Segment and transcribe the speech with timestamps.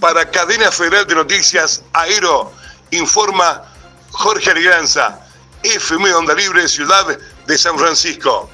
[0.00, 2.52] Para Cadena Federal de Noticias, Aero,
[2.92, 3.64] informa
[4.12, 5.20] Jorge Alegranza,
[5.62, 8.48] FM Onda Libre, Ciudad de San Francisco.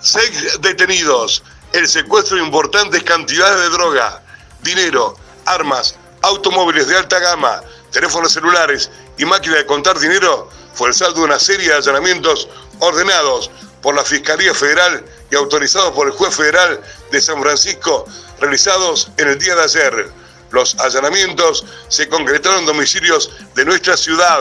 [0.00, 4.20] Seis detenidos, el secuestro de importantes cantidades de droga,
[4.62, 5.16] dinero,
[5.46, 7.62] armas, automóviles de alta gama,
[7.92, 12.48] teléfonos celulares y máquinas de contar dinero fue el saldo de una serie de allanamientos
[12.80, 13.48] ordenados
[13.80, 16.80] por la Fiscalía Federal y autorizados por el juez federal
[17.12, 18.06] de San Francisco,
[18.40, 20.23] realizados en el día de ayer.
[20.54, 24.38] Los allanamientos se concretaron en domicilios de nuestra ciudad,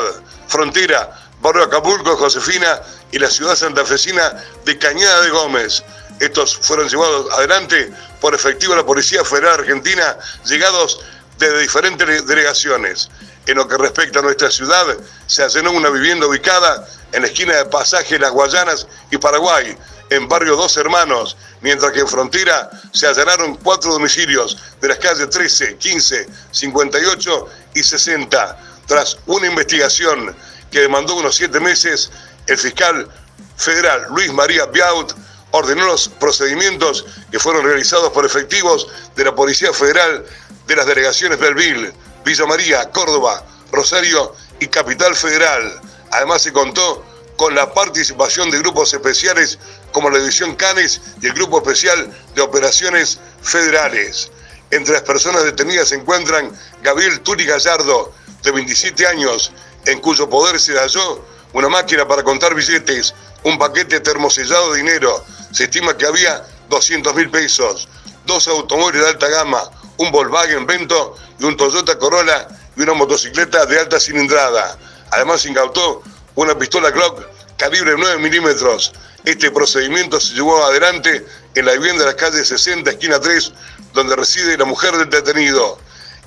[0.47, 1.09] frontera,
[1.41, 4.31] barrio Acapulco, Josefina y la ciudad santafesina
[4.63, 5.83] de Cañada de Gómez.
[6.19, 7.91] Estos fueron llevados adelante
[8.21, 10.15] por efectivo de la Policía Federal Argentina,
[10.45, 10.99] llegados
[11.39, 13.09] desde diferentes delegaciones.
[13.47, 17.55] En lo que respecta a nuestra ciudad, se allanó una vivienda ubicada en la esquina
[17.55, 19.75] de Pasaje Las Guayanas y Paraguay,
[20.09, 25.29] en barrio Dos Hermanos, mientras que en Frontera se allanaron cuatro domicilios de las calles
[25.29, 28.59] 13, 15, 58 y 60.
[28.87, 30.35] Tras una investigación
[30.71, 32.11] que demandó unos siete meses,
[32.47, 33.09] el fiscal
[33.55, 35.13] federal Luis María Biaut
[35.51, 40.25] ordenó los procedimientos que fueron realizados por efectivos de la Policía Federal
[40.67, 41.93] de las delegaciones Belville,
[42.25, 45.79] Villa María, Córdoba, Rosario y Capital Federal.
[46.11, 47.05] Además se contó
[47.37, 49.59] con la participación de grupos especiales
[49.91, 54.31] como la División Canes y el Grupo Especial de Operaciones Federales.
[54.71, 59.51] Entre las personas detenidas se encuentran Gabriel Turi Gallardo, de 27 años,
[59.85, 61.23] en cuyo poder se halló
[61.53, 67.13] una máquina para contar billetes, un paquete termosellado de dinero, se estima que había 200
[67.15, 67.87] mil pesos,
[68.25, 69.61] dos automóviles de alta gama,
[69.97, 74.77] un Volkswagen Vento y un Toyota Corolla y una motocicleta de alta cilindrada.
[75.11, 76.01] Además incautó
[76.35, 77.23] una pistola Glock
[77.57, 78.93] calibre 9 milímetros.
[79.23, 81.25] Este procedimiento se llevó adelante
[81.55, 83.53] en la vivienda de la calle 60, esquina 3,
[83.93, 85.79] donde reside la mujer del detenido.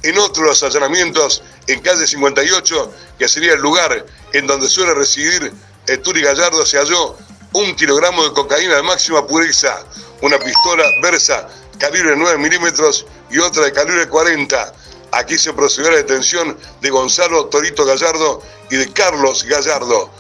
[0.03, 5.53] En otros allanamientos, en calle 58, que sería el lugar en donde suele residir
[5.87, 7.17] el Turi Gallardo, se halló
[7.53, 9.85] un kilogramo de cocaína de máxima pureza,
[10.23, 14.75] una pistola Versa calibre 9 milímetros y otra de calibre 40.
[15.17, 20.11] Aquí se procedió a la detención de Gonzalo Torito Gallardo y de Carlos Gallardo.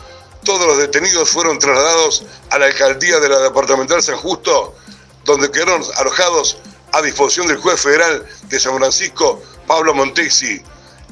[0.42, 4.74] Todos los detenidos fueron trasladados a la alcaldía de la departamental San Justo,
[5.26, 6.56] donde quedaron alojados
[6.92, 10.62] a disposición del juez federal de San Francisco, Pablo Montesi.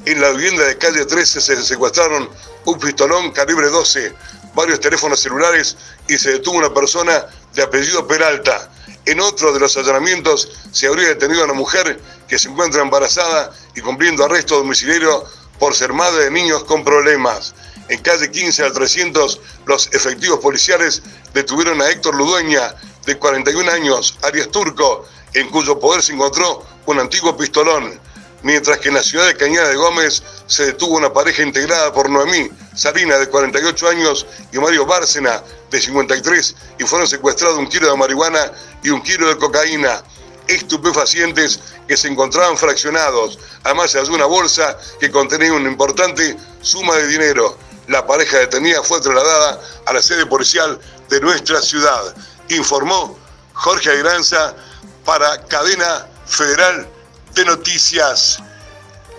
[0.05, 2.27] En la vivienda de calle 13 se secuestraron
[2.65, 4.15] un pistolón calibre 12,
[4.55, 8.67] varios teléfonos celulares y se detuvo una persona de apellido Peralta.
[9.05, 13.51] En otro de los allanamientos se habría detenido a una mujer que se encuentra embarazada
[13.75, 15.23] y cumpliendo arresto domiciliario
[15.59, 17.53] por ser madre de niños con problemas.
[17.87, 21.03] En calle 15 al 300, los efectivos policiales
[21.33, 22.73] detuvieron a Héctor Ludueña,
[23.05, 27.99] de 41 años, Arias Turco, en cuyo poder se encontró un antiguo pistolón,
[28.41, 32.09] mientras que en la ciudad de Cañada de Gómez se detuvo una pareja integrada por
[32.09, 35.41] Noemí Sarina, de 48 años, y Mario Bárcena,
[35.71, 38.51] de 53, y fueron secuestrados un kilo de marihuana
[38.83, 40.03] y un kilo de cocaína
[40.47, 43.39] estupefacientes que se encontraban fraccionados.
[43.63, 47.57] Además se halló una bolsa que contenía una importante suma de dinero.
[47.87, 52.15] La pareja detenida fue trasladada a la sede policial de nuestra ciudad.
[52.49, 53.17] Informó
[53.53, 54.55] Jorge Agranza
[55.03, 56.87] para Cadena Federal
[57.33, 58.39] de Noticias.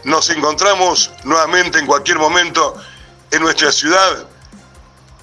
[0.04, 2.76] Nos encontramos nuevamente en cualquier momento
[3.30, 4.26] en nuestra ciudad.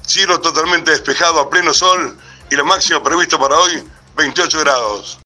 [0.06, 2.18] Cielo totalmente despejado a pleno sol
[2.52, 3.84] y la máxima prevista para hoy
[4.16, 5.20] 28 grados.